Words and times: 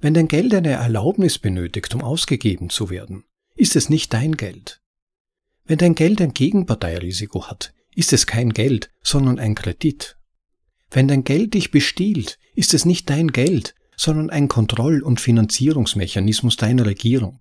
Wenn 0.00 0.14
dein 0.14 0.28
Geld 0.28 0.54
eine 0.54 0.70
Erlaubnis 0.70 1.38
benötigt, 1.38 1.94
um 1.94 2.02
ausgegeben 2.02 2.70
zu 2.70 2.88
werden, 2.88 3.24
ist 3.56 3.74
es 3.74 3.88
nicht 3.88 4.12
dein 4.12 4.36
Geld. 4.36 4.80
Wenn 5.64 5.78
dein 5.78 5.96
Geld 5.96 6.20
ein 6.20 6.34
Gegenparteirisiko 6.34 7.48
hat, 7.48 7.74
ist 7.94 8.12
es 8.12 8.26
kein 8.26 8.50
Geld, 8.50 8.90
sondern 9.02 9.40
ein 9.40 9.56
Kredit. 9.56 10.16
Wenn 10.90 11.08
dein 11.08 11.24
Geld 11.24 11.54
dich 11.54 11.72
bestiehlt, 11.72 12.38
ist 12.54 12.74
es 12.74 12.84
nicht 12.84 13.10
dein 13.10 13.28
Geld, 13.28 13.74
sondern 13.96 14.30
ein 14.30 14.46
Kontroll- 14.46 15.02
und 15.02 15.20
Finanzierungsmechanismus 15.20 16.56
deiner 16.56 16.86
Regierung. 16.86 17.40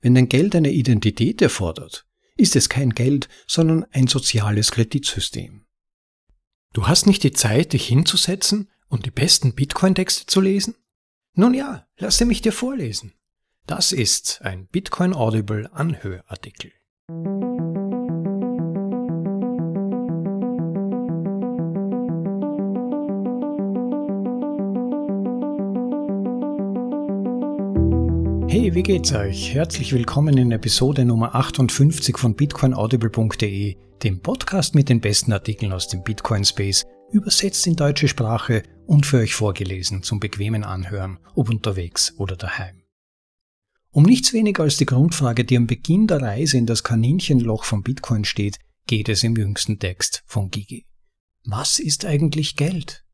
Wenn 0.00 0.14
dein 0.14 0.30
Geld 0.30 0.56
eine 0.56 0.72
Identität 0.72 1.42
erfordert, 1.42 2.06
ist 2.36 2.56
es 2.56 2.70
kein 2.70 2.90
Geld, 2.90 3.28
sondern 3.46 3.84
ein 3.92 4.06
soziales 4.06 4.72
Kreditsystem. 4.72 5.66
Du 6.72 6.86
hast 6.86 7.06
nicht 7.06 7.22
die 7.22 7.32
Zeit, 7.32 7.74
dich 7.74 7.86
hinzusetzen 7.86 8.70
und 8.88 9.04
die 9.04 9.10
besten 9.10 9.54
Bitcoin-Texte 9.54 10.26
zu 10.26 10.40
lesen? 10.40 10.74
Nun 11.38 11.52
ja, 11.52 11.84
lasse 11.98 12.24
mich 12.24 12.40
dir 12.40 12.50
vorlesen. 12.50 13.12
Das 13.66 13.92
ist 13.92 14.40
ein 14.42 14.68
Bitcoin 14.68 15.12
Audible 15.12 15.68
Anhörartikel. 15.70 16.72
Hey, 28.48 28.74
wie 28.74 28.82
geht's 28.82 29.12
euch? 29.12 29.52
Herzlich 29.52 29.92
willkommen 29.92 30.38
in 30.38 30.52
Episode 30.52 31.04
Nummer 31.04 31.34
58 31.34 32.16
von 32.16 32.34
bitcoinaudible.de, 32.34 33.76
dem 34.02 34.20
Podcast 34.20 34.74
mit 34.74 34.88
den 34.88 35.02
besten 35.02 35.34
Artikeln 35.34 35.74
aus 35.74 35.86
dem 35.88 36.02
Bitcoin 36.02 36.46
Space, 36.46 36.86
übersetzt 37.16 37.66
in 37.66 37.76
deutsche 37.76 38.08
Sprache 38.08 38.62
und 38.86 39.06
für 39.06 39.18
euch 39.18 39.34
vorgelesen 39.34 40.02
zum 40.02 40.20
bequemen 40.20 40.64
Anhören, 40.64 41.18
ob 41.34 41.48
unterwegs 41.48 42.14
oder 42.18 42.36
daheim. 42.36 42.82
Um 43.90 44.04
nichts 44.04 44.34
weniger 44.34 44.64
als 44.64 44.76
die 44.76 44.84
Grundfrage, 44.84 45.46
die 45.46 45.56
am 45.56 45.66
Beginn 45.66 46.06
der 46.06 46.20
Reise 46.20 46.58
in 46.58 46.66
das 46.66 46.84
Kaninchenloch 46.84 47.64
von 47.64 47.82
Bitcoin 47.82 48.26
steht, 48.26 48.58
geht 48.86 49.08
es 49.08 49.24
im 49.24 49.34
jüngsten 49.34 49.78
Text 49.78 50.22
von 50.26 50.50
Gigi. 50.50 50.84
Was 51.44 51.78
ist 51.78 52.04
eigentlich 52.04 52.56
Geld? 52.56 53.04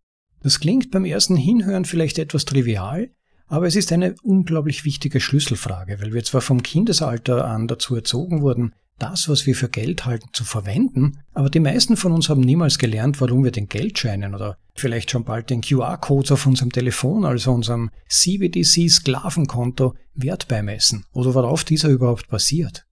Das 0.41 0.59
klingt 0.59 0.91
beim 0.91 1.05
ersten 1.05 1.37
Hinhören 1.37 1.85
vielleicht 1.85 2.19
etwas 2.19 2.45
trivial, 2.45 3.13
aber 3.47 3.69
es 3.69 3.77
ist 3.77 3.93
eine 3.93 4.17
unglaublich 4.23 4.85
wichtige 4.85 5.21
Schlüsselfrage, 5.21 6.01
weil 6.01 6.13
wir 6.13 6.25
zwar 6.25 6.41
vom 6.41 6.65
Kindesalter 6.65 7.45
an 7.45 7.69
dazu 7.69 7.95
erzogen 7.95 8.43
wurden, 8.43 8.75
das, 8.99 9.29
was 9.29 9.47
wir 9.47 9.57
für 9.57 9.69
Geld 9.69 10.05
halten, 10.05 10.29
zu 10.33 10.45
verwenden, 10.45 11.19
aber 11.33 11.51
die 11.51 11.61
meisten 11.61 11.97
von 11.97 12.13
uns 12.13 12.29
haben 12.29 12.41
niemals 12.41 12.79
gelernt, 12.79 13.21
warum 13.21 13.45
wir 13.45 13.51
den 13.51 13.69
Geldscheinen 13.69 14.35
oder 14.35 14.59
vielleicht 14.75 15.11
schon 15.11 15.25
bald 15.25 15.51
den 15.51 15.61
QR-Codes 15.61 16.33
auf 16.33 16.47
unserem 16.47 16.71
Telefon, 16.71 17.25
also 17.25 17.53
unserem 17.53 17.91
CBDC-Sklavenkonto, 18.09 19.95
Wert 20.15 20.49
beimessen 20.49 21.05
oder 21.13 21.35
worauf 21.35 21.65
dieser 21.65 21.89
überhaupt 21.89 22.29
basiert. 22.29 22.87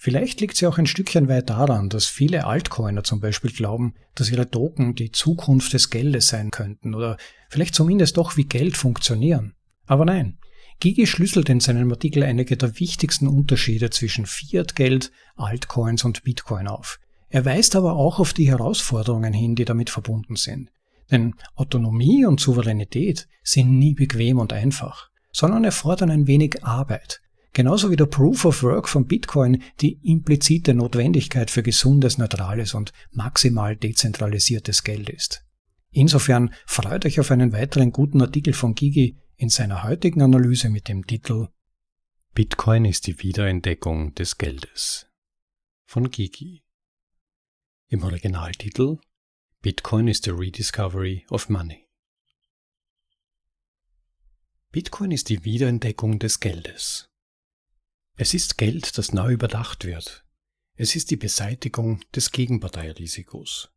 Vielleicht 0.00 0.40
liegt 0.40 0.60
ja 0.60 0.68
auch 0.68 0.78
ein 0.78 0.86
Stückchen 0.86 1.28
weit 1.28 1.50
daran, 1.50 1.88
dass 1.88 2.06
viele 2.06 2.46
Altcoiner 2.46 3.02
zum 3.02 3.18
Beispiel 3.18 3.50
glauben, 3.50 3.94
dass 4.14 4.30
ihre 4.30 4.48
Token 4.48 4.94
die 4.94 5.10
Zukunft 5.10 5.72
des 5.72 5.90
Geldes 5.90 6.28
sein 6.28 6.52
könnten 6.52 6.94
oder 6.94 7.16
vielleicht 7.48 7.74
zumindest 7.74 8.16
doch 8.16 8.36
wie 8.36 8.44
Geld 8.44 8.76
funktionieren. 8.76 9.54
Aber 9.86 10.04
nein, 10.04 10.38
Gigi 10.80 11.06
schlüsselt 11.06 11.48
in 11.48 11.58
seinem 11.58 11.90
Artikel 11.90 12.22
einige 12.22 12.56
der 12.56 12.78
wichtigsten 12.78 13.26
Unterschiede 13.26 13.90
zwischen 13.90 14.26
Fiat-Geld, 14.26 15.10
Altcoins 15.34 16.04
und 16.04 16.22
Bitcoin 16.22 16.68
auf. 16.68 17.00
Er 17.30 17.44
weist 17.44 17.74
aber 17.74 17.94
auch 17.94 18.20
auf 18.20 18.32
die 18.32 18.48
Herausforderungen 18.48 19.32
hin, 19.32 19.54
die 19.56 19.64
damit 19.64 19.90
verbunden 19.90 20.36
sind. 20.36 20.70
Denn 21.10 21.34
Autonomie 21.56 22.24
und 22.26 22.38
Souveränität 22.38 23.26
sind 23.42 23.78
nie 23.78 23.94
bequem 23.94 24.38
und 24.38 24.52
einfach, 24.52 25.10
sondern 25.32 25.64
erfordern 25.64 26.10
ein 26.10 26.26
wenig 26.26 26.64
Arbeit. 26.64 27.20
Genauso 27.54 27.90
wie 27.90 27.96
der 27.96 28.06
Proof 28.06 28.44
of 28.44 28.62
Work 28.62 28.88
von 28.88 29.06
Bitcoin 29.06 29.62
die 29.80 29.98
implizite 30.04 30.74
Notwendigkeit 30.74 31.50
für 31.50 31.62
gesundes, 31.62 32.18
neutrales 32.18 32.74
und 32.74 32.92
maximal 33.10 33.74
dezentralisiertes 33.74 34.84
Geld 34.84 35.08
ist. 35.10 35.44
Insofern 35.90 36.52
freut 36.66 37.04
euch 37.04 37.18
auf 37.18 37.30
einen 37.30 37.52
weiteren 37.52 37.90
guten 37.90 38.20
Artikel 38.20 38.52
von 38.52 38.74
Gigi 38.74 39.16
in 39.40 39.50
seiner 39.50 39.84
heutigen 39.84 40.20
Analyse 40.20 40.68
mit 40.68 40.88
dem 40.88 41.06
Titel 41.06 41.48
Bitcoin 42.34 42.84
ist 42.84 43.06
die 43.06 43.22
Wiederentdeckung 43.22 44.12
des 44.16 44.36
Geldes 44.36 45.06
von 45.84 46.10
Gigi. 46.10 46.64
Im 47.86 48.02
Originaltitel 48.02 48.98
Bitcoin 49.62 50.08
is 50.08 50.20
the 50.24 50.32
Rediscovery 50.32 51.24
of 51.30 51.48
Money. 51.48 51.88
Bitcoin 54.72 55.12
ist 55.12 55.28
die 55.28 55.44
Wiederentdeckung 55.44 56.18
des 56.18 56.40
Geldes. 56.40 57.08
Es 58.16 58.34
ist 58.34 58.58
Geld, 58.58 58.98
das 58.98 59.12
neu 59.12 59.32
überdacht 59.34 59.84
wird. 59.84 60.26
Es 60.74 60.96
ist 60.96 61.12
die 61.12 61.16
Beseitigung 61.16 62.00
des 62.12 62.32
Gegenparteirisikos. 62.32 63.70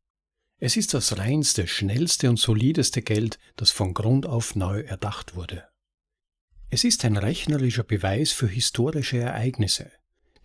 Es 0.64 0.78
ist 0.78 0.94
das 0.94 1.18
reinste, 1.18 1.66
schnellste 1.66 2.30
und 2.30 2.38
solideste 2.38 3.02
Geld, 3.02 3.40
das 3.56 3.72
von 3.72 3.96
Grund 3.96 4.28
auf 4.28 4.56
neu 4.56 4.82
erdacht 4.82 5.36
wurde. 5.36 5.68
Es 6.70 6.84
ist 6.84 7.04
ein 7.04 7.18
rechnerischer 7.18 7.84
Beweis 7.84 8.32
für 8.32 8.48
historische 8.48 9.18
Ereignisse, 9.18 9.92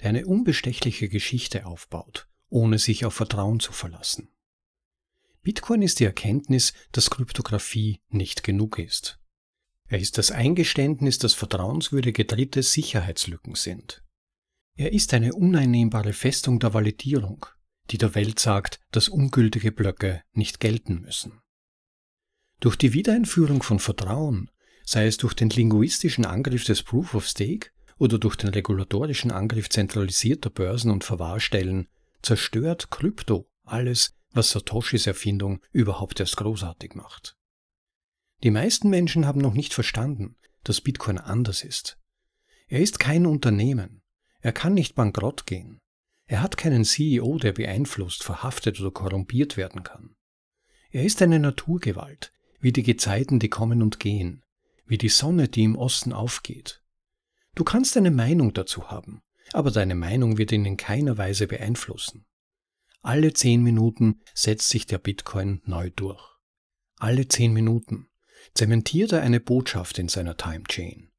der 0.00 0.08
eine 0.08 0.24
unbestechliche 0.24 1.10
Geschichte 1.10 1.66
aufbaut, 1.66 2.28
ohne 2.48 2.78
sich 2.78 3.04
auf 3.04 3.12
Vertrauen 3.12 3.60
zu 3.60 3.72
verlassen. 3.72 4.30
Bitcoin 5.42 5.82
ist 5.82 6.00
die 6.00 6.06
Erkenntnis, 6.06 6.72
dass 6.92 7.10
Kryptographie 7.10 8.00
nicht 8.08 8.42
genug 8.42 8.78
ist. 8.78 9.20
Er 9.86 9.98
ist 9.98 10.16
das 10.16 10.30
Eingeständnis, 10.30 11.18
dass 11.18 11.34
vertrauenswürdige 11.34 12.24
Dritte 12.24 12.62
Sicherheitslücken 12.62 13.54
sind. 13.54 14.02
Er 14.76 14.94
ist 14.94 15.12
eine 15.12 15.34
uneinnehmbare 15.34 16.14
Festung 16.14 16.58
der 16.58 16.72
Validierung, 16.72 17.44
die 17.90 17.98
der 17.98 18.14
Welt 18.14 18.38
sagt, 18.38 18.80
dass 18.90 19.08
ungültige 19.08 19.72
Blöcke 19.72 20.22
nicht 20.32 20.60
gelten 20.60 21.00
müssen. 21.00 21.40
Durch 22.60 22.76
die 22.76 22.92
Wiedereinführung 22.92 23.62
von 23.62 23.78
Vertrauen, 23.78 24.50
sei 24.84 25.06
es 25.06 25.16
durch 25.18 25.34
den 25.34 25.50
linguistischen 25.50 26.24
Angriff 26.24 26.64
des 26.64 26.82
Proof 26.82 27.14
of 27.14 27.26
Stake 27.26 27.70
oder 27.98 28.18
durch 28.18 28.36
den 28.36 28.50
regulatorischen 28.50 29.30
Angriff 29.30 29.68
zentralisierter 29.68 30.50
Börsen 30.50 30.90
und 30.90 31.04
Verwahrstellen, 31.04 31.88
zerstört 32.22 32.90
Krypto 32.90 33.48
alles, 33.64 34.14
was 34.30 34.50
Satoshis 34.50 35.06
Erfindung 35.06 35.60
überhaupt 35.72 36.20
erst 36.20 36.36
großartig 36.36 36.94
macht. 36.94 37.36
Die 38.42 38.50
meisten 38.50 38.90
Menschen 38.90 39.26
haben 39.26 39.40
noch 39.40 39.54
nicht 39.54 39.74
verstanden, 39.74 40.36
dass 40.62 40.80
Bitcoin 40.80 41.18
anders 41.18 41.62
ist. 41.62 41.98
Er 42.68 42.80
ist 42.80 42.98
kein 42.98 43.26
Unternehmen. 43.26 44.02
Er 44.40 44.52
kann 44.52 44.74
nicht 44.74 44.94
bankrott 44.94 45.46
gehen. 45.46 45.80
Er 46.26 46.42
hat 46.42 46.56
keinen 46.56 46.84
CEO, 46.84 47.38
der 47.38 47.52
beeinflusst, 47.52 48.24
verhaftet 48.24 48.80
oder 48.80 48.90
korrumpiert 48.90 49.56
werden 49.56 49.82
kann. 49.84 50.16
Er 50.90 51.04
ist 51.04 51.22
eine 51.22 51.38
Naturgewalt, 51.38 52.32
wie 52.60 52.72
die 52.72 52.82
Gezeiten, 52.82 53.38
die 53.38 53.48
kommen 53.48 53.82
und 53.82 54.00
gehen, 54.00 54.44
wie 54.86 54.98
die 54.98 55.08
Sonne, 55.08 55.48
die 55.48 55.64
im 55.64 55.76
Osten 55.76 56.12
aufgeht. 56.12 56.82
Du 57.54 57.64
kannst 57.64 57.96
eine 57.96 58.10
Meinung 58.10 58.52
dazu 58.52 58.90
haben, 58.90 59.22
aber 59.52 59.70
deine 59.70 59.94
Meinung 59.94 60.36
wird 60.38 60.52
ihn 60.52 60.64
in 60.64 60.76
keiner 60.76 61.16
Weise 61.16 61.46
beeinflussen. 61.46 62.26
Alle 63.02 63.32
zehn 63.32 63.62
Minuten 63.62 64.20
setzt 64.34 64.68
sich 64.68 64.86
der 64.86 64.98
Bitcoin 64.98 65.62
neu 65.64 65.90
durch. 65.90 66.22
Alle 66.98 67.28
zehn 67.28 67.52
Minuten 67.52 68.08
zementiert 68.54 69.12
er 69.12 69.22
eine 69.22 69.38
Botschaft 69.38 69.98
in 69.98 70.08
seiner 70.08 70.36
Timechain. 70.36 71.12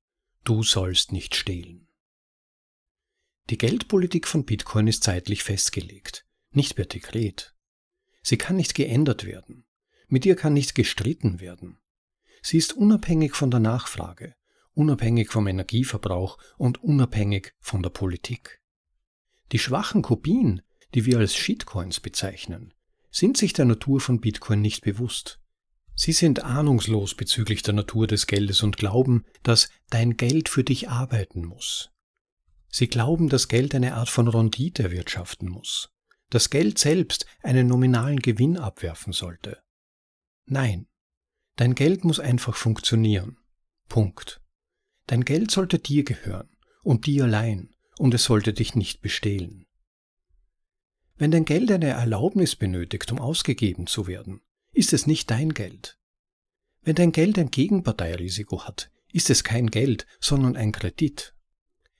Du 0.44 0.64
sollst 0.64 1.12
nicht 1.12 1.36
stehlen. 1.36 1.87
Die 3.50 3.58
Geldpolitik 3.58 4.28
von 4.28 4.44
Bitcoin 4.44 4.88
ist 4.88 5.06
zeitlich 5.06 5.44
festgelegt, 5.44 6.26
nicht 6.52 6.76
per 6.76 6.86
Dekret. 6.86 7.56
Sie 8.22 8.38
kann 8.38 8.58
nicht 8.58 8.76
geändert 8.76 9.24
werden. 9.24 9.66
Mit 10.10 10.26
ihr 10.26 10.36
kann 10.36 10.54
nicht 10.54 10.76
gestritten 10.76 11.40
werden. 11.40 11.78
Sie 12.42 12.58
ist 12.58 12.74
unabhängig 12.74 13.36
von 13.36 13.50
der 13.50 13.62
Nachfrage, 13.62 14.36
unabhängig 14.74 15.30
vom 15.30 15.48
Energieverbrauch 15.48 16.38
und 16.58 16.84
unabhängig 16.84 17.54
von 17.60 17.82
der 17.82 17.90
Politik. 17.90 18.62
Die 19.54 19.60
schwachen 19.60 20.02
Kopien, 20.02 20.62
die 20.94 21.06
wir 21.06 21.20
als 21.20 21.36
Shitcoins 21.36 22.02
bezeichnen, 22.02 22.74
sind 23.12 23.38
sich 23.38 23.54
der 23.54 23.66
Natur 23.66 24.02
von 24.02 24.20
Bitcoin 24.20 24.60
nicht 24.60 24.84
bewusst. 24.84 25.40
Sie 25.96 26.12
sind 26.12 26.44
ahnungslos 26.44 27.16
bezüglich 27.16 27.64
der 27.64 27.74
Natur 27.74 28.08
des 28.08 28.28
Geldes 28.28 28.62
und 28.62 28.76
glauben, 28.76 29.26
dass 29.44 29.70
dein 29.90 30.18
Geld 30.18 30.50
für 30.50 30.66
dich 30.66 30.90
arbeiten 30.90 31.46
muss. 31.46 31.92
Sie 32.70 32.88
glauben, 32.88 33.30
dass 33.30 33.48
Geld 33.48 33.74
eine 33.76 33.96
Art 33.96 34.10
von 34.10 34.28
Rendite 34.28 34.84
erwirtschaften 34.84 35.50
muss, 35.50 35.90
dass 36.30 36.50
Geld 36.50 36.78
selbst 36.78 37.26
einen 37.42 37.68
nominalen 37.68 38.20
Gewinn 38.20 38.58
abwerfen 38.58 39.14
sollte. 39.14 39.62
Nein, 40.46 40.88
dein 41.56 41.76
Geld 41.76 42.04
muss 42.04 42.20
einfach 42.20 42.56
funktionieren. 42.56 43.38
Punkt. 43.88 44.42
Dein 45.08 45.24
Geld 45.24 45.52
sollte 45.52 45.80
dir 45.80 46.04
gehören 46.04 46.50
und 46.84 47.06
dir 47.06 47.24
allein, 47.24 47.74
und 47.98 48.14
es 48.14 48.26
sollte 48.26 48.54
dich 48.54 48.76
nicht 48.76 49.02
bestehlen. 49.02 49.66
Wenn 51.16 51.32
dein 51.32 51.46
Geld 51.46 51.72
eine 51.72 51.88
Erlaubnis 51.88 52.56
benötigt, 52.56 53.12
um 53.12 53.20
ausgegeben 53.20 53.88
zu 53.88 54.06
werden, 54.08 54.42
ist 54.72 54.94
es 54.94 55.08
nicht 55.08 55.32
dein 55.32 55.54
Geld. 55.54 55.98
Wenn 56.82 56.96
dein 56.96 57.12
Geld 57.12 57.40
ein 57.40 57.50
Gegenparteirisiko 57.50 58.66
hat, 58.66 58.92
ist 59.12 59.30
es 59.30 59.44
kein 59.44 59.68
Geld, 59.68 60.06
sondern 60.20 60.56
ein 60.56 60.72
Kredit. 60.72 61.34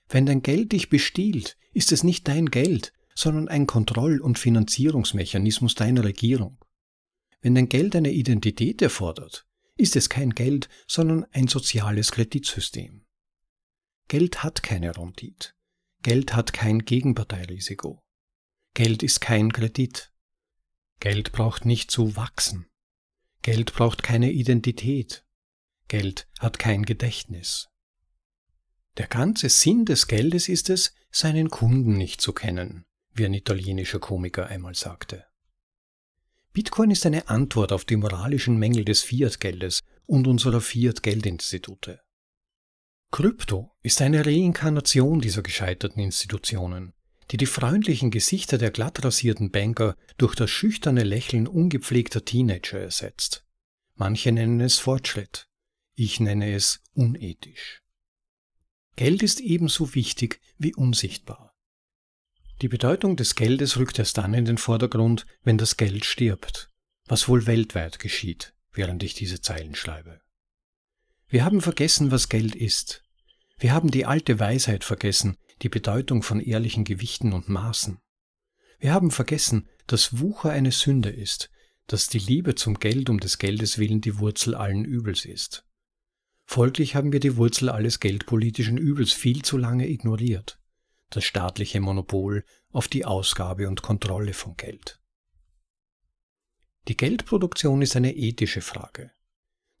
Wenn 0.08 0.26
dein 0.26 0.42
Geld 0.42 0.72
dich 0.72 0.88
bestiehlt, 0.88 1.56
ist 1.72 1.92
es 1.92 2.02
nicht 2.02 2.26
dein 2.28 2.46
Geld, 2.46 2.92
sondern 3.14 3.48
ein 3.48 3.66
Kontroll- 3.66 4.20
und 4.20 4.38
Finanzierungsmechanismus 4.38 5.74
deiner 5.74 6.04
Regierung. 6.04 6.58
Wenn 7.40 7.54
dein 7.54 7.68
Geld 7.68 7.94
eine 7.94 8.12
Identität 8.12 8.80
erfordert, 8.82 9.46
ist 9.76 9.96
es 9.96 10.08
kein 10.08 10.30
Geld, 10.30 10.68
sondern 10.86 11.24
ein 11.32 11.48
soziales 11.48 12.12
Kreditsystem. 12.12 13.04
Geld 14.08 14.42
hat 14.42 14.62
keine 14.62 14.96
Rendite. 14.96 15.50
Geld 16.02 16.34
hat 16.34 16.52
kein 16.52 16.84
Gegenparteirisiko. 16.84 18.02
Geld 18.74 19.02
ist 19.02 19.20
kein 19.20 19.52
Kredit. 19.52 20.12
Geld 21.00 21.32
braucht 21.32 21.64
nicht 21.64 21.90
zu 21.90 22.16
wachsen. 22.16 22.66
Geld 23.42 23.72
braucht 23.74 24.02
keine 24.02 24.32
Identität. 24.32 25.24
Geld 25.88 26.28
hat 26.38 26.58
kein 26.58 26.84
Gedächtnis. 26.84 27.68
Der 28.98 29.06
ganze 29.06 29.48
Sinn 29.48 29.84
des 29.84 30.08
Geldes 30.08 30.48
ist 30.48 30.70
es, 30.70 30.92
seinen 31.12 31.50
Kunden 31.50 31.96
nicht 31.96 32.20
zu 32.20 32.32
kennen, 32.32 32.84
wie 33.14 33.24
ein 33.24 33.34
italienischer 33.34 34.00
Komiker 34.00 34.48
einmal 34.48 34.74
sagte. 34.74 35.24
Bitcoin 36.52 36.90
ist 36.90 37.06
eine 37.06 37.28
Antwort 37.28 37.70
auf 37.70 37.84
die 37.84 37.94
moralischen 37.94 38.58
Mängel 38.58 38.84
des 38.84 39.02
Fiat-Geldes 39.02 39.80
und 40.06 40.26
unserer 40.26 40.60
Fiat-Geldinstitute. 40.60 42.00
Krypto 43.12 43.70
ist 43.82 44.02
eine 44.02 44.26
Reinkarnation 44.26 45.20
dieser 45.20 45.42
gescheiterten 45.42 46.02
Institutionen, 46.02 46.92
die 47.30 47.36
die 47.36 47.46
freundlichen 47.46 48.10
Gesichter 48.10 48.58
der 48.58 48.72
glattrasierten 48.72 49.52
Banker 49.52 49.94
durch 50.16 50.34
das 50.34 50.50
schüchterne 50.50 51.04
Lächeln 51.04 51.46
ungepflegter 51.46 52.24
Teenager 52.24 52.80
ersetzt. 52.80 53.44
Manche 53.94 54.32
nennen 54.32 54.60
es 54.60 54.80
Fortschritt, 54.80 55.48
ich 55.94 56.18
nenne 56.18 56.52
es 56.52 56.80
unethisch. 56.94 57.82
Geld 58.98 59.22
ist 59.22 59.38
ebenso 59.38 59.94
wichtig 59.94 60.40
wie 60.58 60.74
unsichtbar. 60.74 61.54
Die 62.62 62.66
Bedeutung 62.66 63.14
des 63.14 63.36
Geldes 63.36 63.76
rückt 63.76 64.00
erst 64.00 64.18
dann 64.18 64.34
in 64.34 64.44
den 64.44 64.58
Vordergrund, 64.58 65.24
wenn 65.44 65.56
das 65.56 65.76
Geld 65.76 66.04
stirbt, 66.04 66.72
was 67.04 67.28
wohl 67.28 67.46
weltweit 67.46 68.00
geschieht, 68.00 68.54
während 68.72 69.04
ich 69.04 69.14
diese 69.14 69.40
Zeilen 69.40 69.76
schreibe. 69.76 70.20
Wir 71.28 71.44
haben 71.44 71.60
vergessen, 71.60 72.10
was 72.10 72.28
Geld 72.28 72.56
ist. 72.56 73.04
Wir 73.60 73.72
haben 73.72 73.92
die 73.92 74.04
alte 74.04 74.40
Weisheit 74.40 74.82
vergessen, 74.82 75.36
die 75.62 75.68
Bedeutung 75.68 76.24
von 76.24 76.40
ehrlichen 76.40 76.82
Gewichten 76.82 77.32
und 77.32 77.48
Maßen. 77.48 78.00
Wir 78.80 78.92
haben 78.92 79.12
vergessen, 79.12 79.68
dass 79.86 80.18
Wucher 80.18 80.50
eine 80.50 80.72
Sünde 80.72 81.10
ist, 81.10 81.50
dass 81.86 82.08
die 82.08 82.18
Liebe 82.18 82.56
zum 82.56 82.80
Geld 82.80 83.10
um 83.10 83.20
des 83.20 83.38
Geldes 83.38 83.78
willen 83.78 84.00
die 84.00 84.18
Wurzel 84.18 84.56
allen 84.56 84.84
Übels 84.84 85.24
ist. 85.24 85.67
Folglich 86.50 86.94
haben 86.94 87.12
wir 87.12 87.20
die 87.20 87.36
Wurzel 87.36 87.68
alles 87.68 88.00
geldpolitischen 88.00 88.78
Übels 88.78 89.12
viel 89.12 89.42
zu 89.42 89.58
lange 89.58 89.86
ignoriert, 89.86 90.58
das 91.10 91.24
staatliche 91.24 91.78
Monopol 91.78 92.42
auf 92.72 92.88
die 92.88 93.04
Ausgabe 93.04 93.68
und 93.68 93.82
Kontrolle 93.82 94.32
von 94.32 94.56
Geld. 94.56 94.98
Die 96.88 96.96
Geldproduktion 96.96 97.82
ist 97.82 97.96
eine 97.96 98.16
ethische 98.16 98.62
Frage. 98.62 99.10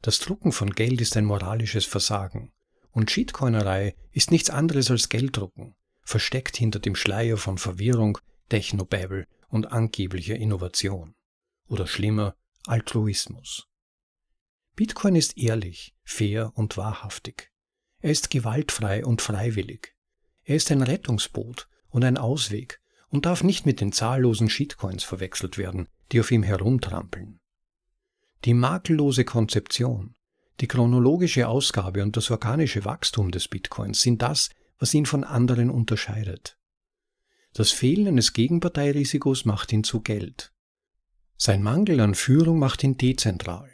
Das 0.02 0.18
Drucken 0.18 0.52
von 0.52 0.72
Geld 0.72 1.00
ist 1.00 1.16
ein 1.16 1.24
moralisches 1.24 1.86
Versagen, 1.86 2.52
und 2.90 3.10
Shitcoinerei 3.10 3.96
ist 4.12 4.30
nichts 4.30 4.50
anderes 4.50 4.90
als 4.90 5.08
Gelddrucken, 5.08 5.74
versteckt 6.02 6.58
hinter 6.58 6.80
dem 6.80 6.96
Schleier 6.96 7.38
von 7.38 7.56
Verwirrung, 7.56 8.18
Technobabble 8.50 9.26
und 9.48 9.72
angeblicher 9.72 10.36
Innovation. 10.36 11.14
Oder 11.66 11.86
schlimmer, 11.86 12.36
Altruismus. 12.66 13.68
Bitcoin 14.78 15.16
ist 15.16 15.36
ehrlich, 15.36 15.92
fair 16.04 16.52
und 16.54 16.76
wahrhaftig. 16.76 17.50
Er 17.98 18.12
ist 18.12 18.30
gewaltfrei 18.30 19.04
und 19.04 19.20
freiwillig. 19.20 19.96
Er 20.44 20.54
ist 20.54 20.70
ein 20.70 20.82
Rettungsboot 20.82 21.68
und 21.88 22.04
ein 22.04 22.16
Ausweg 22.16 22.80
und 23.08 23.26
darf 23.26 23.42
nicht 23.42 23.66
mit 23.66 23.80
den 23.80 23.90
zahllosen 23.90 24.48
Shitcoins 24.48 25.02
verwechselt 25.02 25.58
werden, 25.58 25.88
die 26.12 26.20
auf 26.20 26.30
ihm 26.30 26.44
herumtrampeln. 26.44 27.40
Die 28.44 28.54
makellose 28.54 29.24
Konzeption, 29.24 30.14
die 30.60 30.68
chronologische 30.68 31.48
Ausgabe 31.48 32.04
und 32.04 32.16
das 32.16 32.30
organische 32.30 32.84
Wachstum 32.84 33.32
des 33.32 33.48
Bitcoins 33.48 34.00
sind 34.00 34.22
das, 34.22 34.48
was 34.78 34.94
ihn 34.94 35.06
von 35.06 35.24
anderen 35.24 35.70
unterscheidet. 35.70 36.56
Das 37.52 37.72
Fehlen 37.72 38.06
eines 38.06 38.32
Gegenparteirisikos 38.32 39.44
macht 39.44 39.72
ihn 39.72 39.82
zu 39.82 40.02
Geld. 40.02 40.52
Sein 41.36 41.64
Mangel 41.64 41.98
an 41.98 42.14
Führung 42.14 42.60
macht 42.60 42.84
ihn 42.84 42.96
dezentral. 42.96 43.72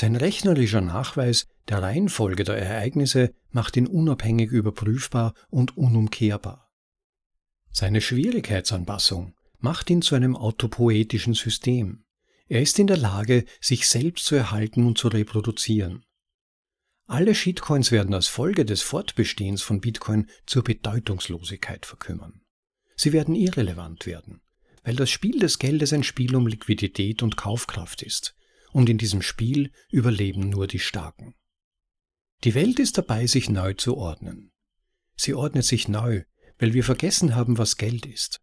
Sein 0.00 0.14
rechnerischer 0.14 0.80
Nachweis 0.80 1.48
der 1.68 1.82
Reihenfolge 1.82 2.44
der 2.44 2.56
Ereignisse 2.56 3.34
macht 3.50 3.76
ihn 3.76 3.88
unabhängig 3.88 4.52
überprüfbar 4.52 5.34
und 5.50 5.76
unumkehrbar. 5.76 6.70
Seine 7.72 8.00
Schwierigkeitsanpassung 8.00 9.34
macht 9.58 9.90
ihn 9.90 10.00
zu 10.00 10.14
einem 10.14 10.36
autopoetischen 10.36 11.34
System. 11.34 12.04
Er 12.46 12.62
ist 12.62 12.78
in 12.78 12.86
der 12.86 12.96
Lage, 12.96 13.44
sich 13.60 13.88
selbst 13.88 14.26
zu 14.26 14.36
erhalten 14.36 14.86
und 14.86 14.98
zu 14.98 15.08
reproduzieren. 15.08 16.04
Alle 17.06 17.34
Shitcoins 17.34 17.90
werden 17.90 18.14
als 18.14 18.28
Folge 18.28 18.64
des 18.64 18.82
Fortbestehens 18.82 19.62
von 19.62 19.80
Bitcoin 19.80 20.28
zur 20.46 20.62
Bedeutungslosigkeit 20.62 21.86
verkümmern. 21.86 22.42
Sie 22.94 23.12
werden 23.12 23.34
irrelevant 23.34 24.06
werden, 24.06 24.42
weil 24.84 24.94
das 24.94 25.10
Spiel 25.10 25.40
des 25.40 25.58
Geldes 25.58 25.92
ein 25.92 26.04
Spiel 26.04 26.36
um 26.36 26.46
Liquidität 26.46 27.24
und 27.24 27.36
Kaufkraft 27.36 28.02
ist, 28.02 28.36
und 28.72 28.88
in 28.88 28.98
diesem 28.98 29.22
Spiel 29.22 29.72
überleben 29.90 30.48
nur 30.48 30.66
die 30.66 30.78
Starken. 30.78 31.34
Die 32.44 32.54
Welt 32.54 32.78
ist 32.78 32.98
dabei, 32.98 33.26
sich 33.26 33.50
neu 33.50 33.74
zu 33.74 33.96
ordnen. 33.96 34.52
Sie 35.16 35.34
ordnet 35.34 35.64
sich 35.64 35.88
neu, 35.88 36.22
weil 36.58 36.74
wir 36.74 36.84
vergessen 36.84 37.34
haben, 37.34 37.58
was 37.58 37.76
Geld 37.76 38.06
ist. 38.06 38.40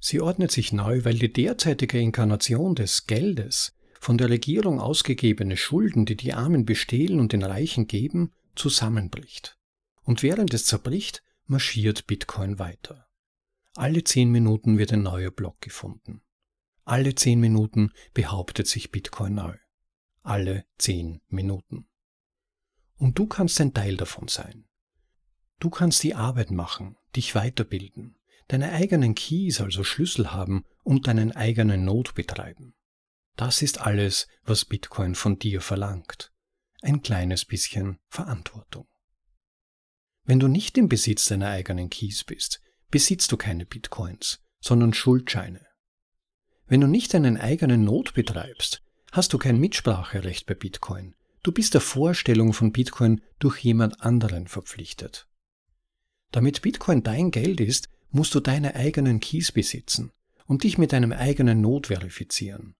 Sie 0.00 0.20
ordnet 0.20 0.50
sich 0.50 0.72
neu, 0.72 1.04
weil 1.04 1.18
die 1.18 1.32
derzeitige 1.32 2.00
Inkarnation 2.00 2.74
des 2.74 3.06
Geldes 3.06 3.74
von 4.00 4.18
der 4.18 4.28
Regierung 4.30 4.80
ausgegebene 4.80 5.56
Schulden, 5.56 6.06
die 6.06 6.16
die 6.16 6.32
Armen 6.32 6.64
bestehlen 6.64 7.18
und 7.18 7.32
den 7.32 7.42
Reichen 7.42 7.86
geben, 7.86 8.32
zusammenbricht. 8.54 9.56
Und 10.02 10.22
während 10.22 10.52
es 10.54 10.64
zerbricht, 10.64 11.22
marschiert 11.46 12.06
Bitcoin 12.06 12.58
weiter. 12.58 13.06
Alle 13.74 14.04
zehn 14.04 14.30
Minuten 14.30 14.78
wird 14.78 14.92
ein 14.92 15.02
neuer 15.02 15.30
Block 15.30 15.60
gefunden. 15.60 16.22
Alle 16.88 17.16
zehn 17.16 17.40
Minuten 17.40 17.90
behauptet 18.14 18.68
sich 18.68 18.92
Bitcoin 18.92 19.34
neu. 19.34 19.56
Alle 20.22 20.66
zehn 20.78 21.20
Minuten. 21.26 21.88
Und 22.94 23.18
du 23.18 23.26
kannst 23.26 23.60
ein 23.60 23.74
Teil 23.74 23.96
davon 23.96 24.28
sein. 24.28 24.68
Du 25.58 25.68
kannst 25.68 26.04
die 26.04 26.14
Arbeit 26.14 26.52
machen, 26.52 26.96
dich 27.16 27.34
weiterbilden, 27.34 28.16
deine 28.46 28.70
eigenen 28.70 29.16
Keys, 29.16 29.60
also 29.60 29.82
Schlüssel 29.82 30.30
haben 30.32 30.64
und 30.84 31.08
deinen 31.08 31.32
eigenen 31.32 31.84
Node 31.84 32.12
betreiben. 32.12 32.76
Das 33.34 33.62
ist 33.62 33.80
alles, 33.80 34.28
was 34.44 34.64
Bitcoin 34.64 35.16
von 35.16 35.40
dir 35.40 35.60
verlangt. 35.60 36.32
Ein 36.82 37.02
kleines 37.02 37.44
bisschen 37.44 37.98
Verantwortung. 38.06 38.86
Wenn 40.22 40.38
du 40.38 40.46
nicht 40.46 40.78
im 40.78 40.88
Besitz 40.88 41.24
deiner 41.24 41.48
eigenen 41.48 41.90
Keys 41.90 42.22
bist, 42.22 42.62
besitzt 42.92 43.32
du 43.32 43.36
keine 43.36 43.66
Bitcoins, 43.66 44.40
sondern 44.60 44.94
Schuldscheine. 44.94 45.65
Wenn 46.68 46.80
du 46.80 46.88
nicht 46.88 47.14
deinen 47.14 47.36
eigenen 47.36 47.84
Not 47.84 48.14
betreibst, 48.14 48.82
hast 49.12 49.32
du 49.32 49.38
kein 49.38 49.58
Mitspracherecht 49.58 50.46
bei 50.46 50.54
Bitcoin. 50.54 51.14
Du 51.42 51.52
bist 51.52 51.74
der 51.74 51.80
Vorstellung 51.80 52.52
von 52.52 52.72
Bitcoin 52.72 53.20
durch 53.38 53.58
jemand 53.58 54.00
anderen 54.00 54.48
verpflichtet. 54.48 55.28
Damit 56.32 56.62
Bitcoin 56.62 57.04
dein 57.04 57.30
Geld 57.30 57.60
ist, 57.60 57.88
musst 58.10 58.34
du 58.34 58.40
deine 58.40 58.74
eigenen 58.74 59.20
Keys 59.20 59.52
besitzen 59.52 60.10
und 60.46 60.64
dich 60.64 60.76
mit 60.76 60.92
deinem 60.92 61.12
eigenen 61.12 61.60
Not 61.60 61.86
verifizieren. 61.86 62.74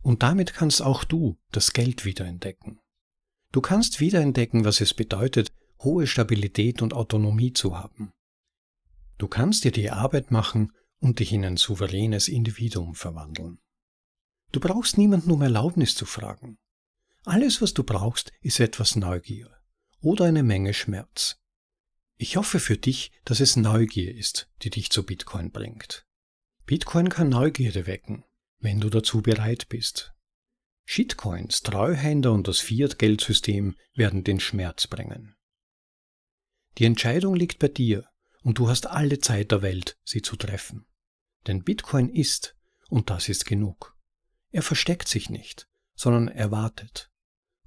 Und 0.00 0.22
damit 0.22 0.54
kannst 0.54 0.80
auch 0.80 1.04
du 1.04 1.36
das 1.52 1.72
Geld 1.72 2.06
wiederentdecken. 2.06 2.80
Du 3.52 3.60
kannst 3.60 4.00
wiederentdecken, 4.00 4.64
was 4.64 4.80
es 4.80 4.94
bedeutet, 4.94 5.52
hohe 5.80 6.06
Stabilität 6.06 6.80
und 6.80 6.94
Autonomie 6.94 7.52
zu 7.52 7.78
haben. 7.78 8.12
Du 9.18 9.28
kannst 9.28 9.64
dir 9.64 9.72
die 9.72 9.90
Arbeit 9.90 10.30
machen 10.30 10.72
und 11.04 11.20
dich 11.20 11.32
in 11.32 11.44
ein 11.44 11.58
souveränes 11.58 12.28
Individuum 12.28 12.94
verwandeln. 12.94 13.58
Du 14.52 14.60
brauchst 14.60 14.96
niemanden 14.96 15.30
um 15.30 15.42
Erlaubnis 15.42 15.94
zu 15.94 16.06
fragen. 16.06 16.58
Alles, 17.24 17.60
was 17.60 17.74
du 17.74 17.84
brauchst, 17.84 18.32
ist 18.40 18.58
etwas 18.58 18.96
Neugier 18.96 19.54
oder 20.00 20.24
eine 20.24 20.42
Menge 20.42 20.72
Schmerz. 20.72 21.36
Ich 22.16 22.36
hoffe 22.36 22.58
für 22.58 22.78
dich, 22.78 23.12
dass 23.24 23.40
es 23.40 23.56
Neugier 23.56 24.14
ist, 24.14 24.50
die 24.62 24.70
dich 24.70 24.90
zu 24.90 25.04
Bitcoin 25.04 25.50
bringt. 25.50 26.06
Bitcoin 26.64 27.10
kann 27.10 27.28
Neugierde 27.28 27.86
wecken, 27.86 28.24
wenn 28.60 28.80
du 28.80 28.88
dazu 28.88 29.20
bereit 29.20 29.68
bist. 29.68 30.14
Shitcoins, 30.86 31.62
Treuhänder 31.62 32.32
und 32.32 32.48
das 32.48 32.60
Fiat-Geldsystem 32.60 33.76
werden 33.94 34.24
den 34.24 34.40
Schmerz 34.40 34.86
bringen. 34.86 35.36
Die 36.78 36.84
Entscheidung 36.84 37.34
liegt 37.34 37.58
bei 37.58 37.68
dir 37.68 38.08
und 38.42 38.58
du 38.58 38.68
hast 38.68 38.86
alle 38.86 39.18
Zeit 39.18 39.50
der 39.50 39.62
Welt, 39.62 39.98
sie 40.04 40.22
zu 40.22 40.36
treffen. 40.36 40.86
Denn 41.46 41.62
Bitcoin 41.62 42.08
ist, 42.08 42.56
und 42.88 43.10
das 43.10 43.28
ist 43.28 43.44
genug. 43.46 43.96
Er 44.50 44.62
versteckt 44.62 45.08
sich 45.08 45.30
nicht, 45.30 45.68
sondern 45.94 46.28
er 46.28 46.50
wartet. 46.50 47.10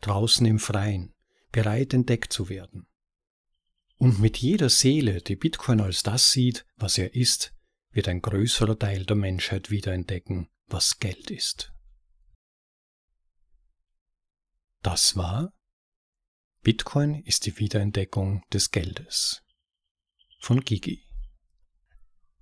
Draußen 0.02 0.46
im 0.46 0.60
Freien, 0.60 1.14
bereit 1.52 1.94
entdeckt 1.94 2.32
zu 2.32 2.50
werden. 2.50 2.88
Und 3.98 4.20
mit 4.20 4.38
jeder 4.38 4.70
Seele, 4.70 5.22
die 5.22 5.36
Bitcoin 5.36 5.82
als 5.82 6.04
das 6.04 6.32
sieht, 6.32 6.66
was 6.76 6.98
er 6.98 7.16
ist, 7.16 7.54
wird 7.92 8.08
ein 8.08 8.22
größerer 8.22 8.78
Teil 8.78 9.06
der 9.06 9.16
Menschheit 9.16 9.72
wiederentdecken, 9.72 10.50
was 10.68 11.00
Geld 11.00 11.32
ist. 11.32 11.74
Das 14.84 15.16
war 15.16 15.52
Bitcoin 16.62 17.24
ist 17.24 17.46
die 17.46 17.58
Wiederentdeckung 17.60 18.44
des 18.52 18.72
Geldes 18.72 19.42
von 20.40 20.62
Gigi. 20.62 21.07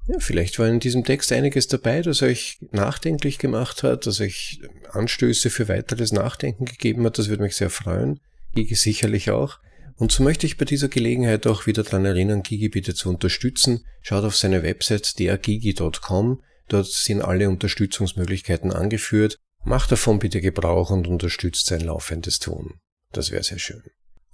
Ja, 0.08 0.20
vielleicht 0.20 0.60
war 0.60 0.68
in 0.68 0.80
diesem 0.80 1.04
Text 1.04 1.32
einiges 1.32 1.68
dabei, 1.68 2.02
das 2.02 2.22
euch 2.22 2.60
nachdenklich 2.72 3.40
gemacht 3.40 3.82
hat, 3.82 4.06
das 4.06 4.22
euch 4.22 4.60
Anstöße 4.92 5.50
für 5.50 5.68
weiteres 5.68 6.12
Nachdenken 6.12 6.66
gegeben 6.66 7.06
hat. 7.06 7.18
Das 7.18 7.28
würde 7.28 7.44
mich 7.44 7.56
sehr 7.56 7.72
freuen. 7.72 8.20
Gigi 8.54 8.76
sicherlich 8.76 9.32
auch. 9.32 9.60
Und 9.98 10.12
so 10.12 10.24
möchte 10.24 10.46
ich 10.46 10.58
bei 10.58 10.66
dieser 10.66 10.90
Gelegenheit 10.90 11.48
auch 11.48 11.66
wieder 11.66 11.84
daran 11.84 12.06
erinnern, 12.06 12.44
Gigi 12.44 12.70
bitte 12.70 12.94
zu 12.94 13.10
unterstützen. 13.10 13.86
Schaut 14.02 14.26
auf 14.26 14.36
seine 14.36 14.62
Website 14.62 15.18
dergigi.com. 15.18 16.42
Dort 16.68 16.88
sind 16.88 17.22
alle 17.22 17.50
Unterstützungsmöglichkeiten 17.50 18.72
angeführt. 18.72 19.40
Macht 19.64 19.92
davon 19.92 20.20
bitte 20.20 20.42
Gebrauch 20.42 20.92
und 20.92 21.08
unterstützt 21.08 21.66
sein 21.66 21.82
laufendes 21.82 22.40
Tun. 22.40 22.80
Das 23.12 23.32
wäre 23.32 23.44
sehr 23.44 23.60
schön. 23.60 23.82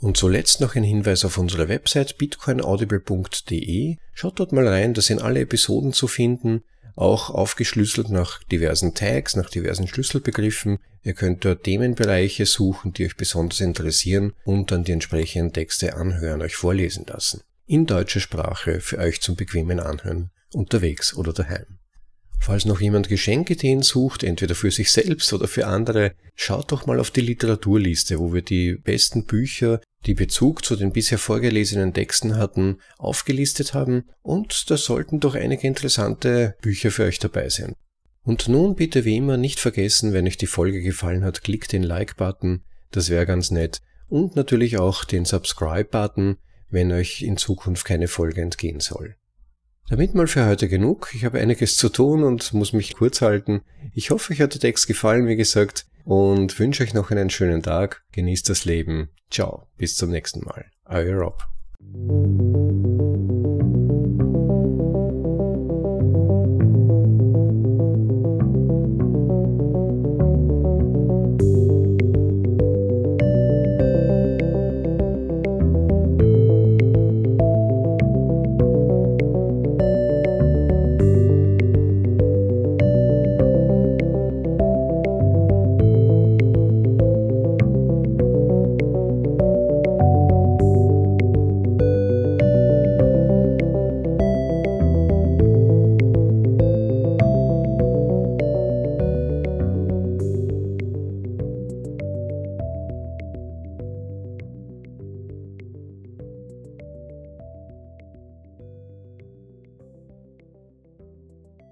Und 0.01 0.17
zuletzt 0.17 0.61
noch 0.61 0.75
ein 0.75 0.83
Hinweis 0.83 1.23
auf 1.25 1.37
unsere 1.37 1.69
Website 1.69 2.17
bitcoinaudible.de. 2.17 3.97
Schaut 4.13 4.39
dort 4.39 4.51
mal 4.51 4.67
rein, 4.67 4.95
da 4.95 5.01
sind 5.01 5.21
alle 5.21 5.41
Episoden 5.41 5.93
zu 5.93 6.07
finden, 6.07 6.63
auch 6.95 7.29
aufgeschlüsselt 7.29 8.09
nach 8.09 8.43
diversen 8.45 8.95
Tags, 8.95 9.35
nach 9.35 9.51
diversen 9.51 9.87
Schlüsselbegriffen. 9.87 10.79
Ihr 11.03 11.13
könnt 11.13 11.45
dort 11.45 11.63
Themenbereiche 11.63 12.47
suchen, 12.47 12.93
die 12.93 13.05
euch 13.05 13.15
besonders 13.15 13.61
interessieren 13.61 14.33
und 14.43 14.71
dann 14.71 14.83
die 14.83 14.91
entsprechenden 14.91 15.53
Texte 15.53 15.95
anhören, 15.95 16.41
euch 16.41 16.55
vorlesen 16.55 17.05
lassen. 17.05 17.41
In 17.67 17.85
deutscher 17.85 18.19
Sprache 18.19 18.81
für 18.81 18.97
euch 18.97 19.21
zum 19.21 19.35
bequemen 19.35 19.79
Anhören, 19.79 20.31
unterwegs 20.51 21.15
oder 21.15 21.31
daheim. 21.31 21.77
Falls 22.39 22.65
noch 22.65 22.81
jemand 22.81 23.07
Geschenkideen 23.07 23.83
sucht, 23.83 24.23
entweder 24.23 24.55
für 24.55 24.71
sich 24.71 24.91
selbst 24.91 25.31
oder 25.31 25.47
für 25.47 25.67
andere, 25.67 26.15
schaut 26.35 26.71
doch 26.71 26.87
mal 26.87 26.99
auf 26.99 27.11
die 27.11 27.21
Literaturliste, 27.21 28.17
wo 28.17 28.33
wir 28.33 28.41
die 28.41 28.73
besten 28.73 29.25
Bücher, 29.25 29.79
die 30.05 30.13
Bezug 30.13 30.65
zu 30.65 30.75
den 30.75 30.91
bisher 30.91 31.17
vorgelesenen 31.17 31.93
Texten 31.93 32.37
hatten, 32.37 32.79
aufgelistet 32.97 33.73
haben 33.73 34.05
und 34.21 34.69
da 34.69 34.77
sollten 34.77 35.19
doch 35.19 35.35
einige 35.35 35.67
interessante 35.67 36.55
Bücher 36.61 36.91
für 36.91 37.03
euch 37.03 37.19
dabei 37.19 37.49
sein. 37.49 37.75
Und 38.23 38.47
nun 38.47 38.75
bitte 38.75 39.05
wie 39.05 39.17
immer 39.17 39.37
nicht 39.37 39.59
vergessen, 39.59 40.13
wenn 40.13 40.27
euch 40.27 40.37
die 40.37 40.47
Folge 40.47 40.81
gefallen 40.81 41.23
hat, 41.23 41.43
klickt 41.43 41.71
den 41.71 41.83
Like-Button, 41.83 42.63
das 42.91 43.09
wäre 43.09 43.25
ganz 43.25 43.51
nett, 43.51 43.81
und 44.07 44.35
natürlich 44.35 44.77
auch 44.77 45.05
den 45.05 45.25
Subscribe-Button, 45.25 46.37
wenn 46.69 46.91
euch 46.91 47.21
in 47.21 47.37
Zukunft 47.37 47.85
keine 47.85 48.07
Folge 48.07 48.41
entgehen 48.41 48.79
soll. 48.79 49.15
Damit 49.89 50.15
mal 50.15 50.27
für 50.27 50.45
heute 50.45 50.69
genug. 50.69 51.11
Ich 51.13 51.25
habe 51.25 51.39
einiges 51.39 51.75
zu 51.75 51.89
tun 51.89 52.23
und 52.23 52.53
muss 52.53 52.71
mich 52.71 52.95
kurz 52.95 53.21
halten. 53.21 53.61
Ich 53.93 54.09
hoffe, 54.09 54.31
euch 54.31 54.39
hat 54.39 54.53
der 54.53 54.61
Text 54.61 54.87
gefallen, 54.87 55.27
wie 55.27 55.35
gesagt, 55.35 55.85
und 56.03 56.57
wünsche 56.59 56.83
euch 56.83 56.93
noch 56.93 57.11
einen 57.11 57.29
schönen 57.29 57.63
Tag. 57.63 58.03
Genießt 58.11 58.49
das 58.49 58.65
Leben. 58.65 59.09
Ciao. 59.29 59.67
Bis 59.77 59.95
zum 59.95 60.11
nächsten 60.11 60.43
Mal. 60.43 60.65
Euer 60.85 61.15
Rob. 61.15 61.41